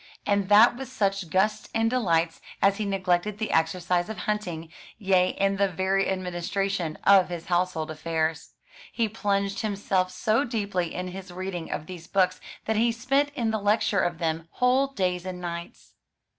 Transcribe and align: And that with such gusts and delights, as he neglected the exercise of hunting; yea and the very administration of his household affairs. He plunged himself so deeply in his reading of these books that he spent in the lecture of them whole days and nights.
And 0.25 0.49
that 0.49 0.77
with 0.77 0.91
such 0.91 1.29
gusts 1.29 1.69
and 1.75 1.87
delights, 1.87 2.41
as 2.59 2.77
he 2.77 2.85
neglected 2.85 3.37
the 3.37 3.51
exercise 3.51 4.09
of 4.09 4.17
hunting; 4.17 4.73
yea 4.97 5.35
and 5.35 5.59
the 5.59 5.67
very 5.67 6.09
administration 6.09 6.97
of 7.03 7.29
his 7.29 7.45
household 7.45 7.91
affairs. 7.91 8.53
He 8.91 9.07
plunged 9.07 9.59
himself 9.59 10.09
so 10.09 10.43
deeply 10.43 10.95
in 10.95 11.09
his 11.09 11.31
reading 11.31 11.69
of 11.71 11.85
these 11.85 12.07
books 12.07 12.41
that 12.65 12.77
he 12.77 12.91
spent 12.91 13.29
in 13.35 13.51
the 13.51 13.59
lecture 13.59 13.99
of 13.99 14.17
them 14.17 14.47
whole 14.53 14.87
days 14.87 15.23
and 15.23 15.39
nights. 15.39 15.93